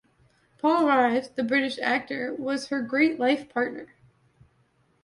[0.57, 3.93] Paul Rhys, the British actor was her great life partner.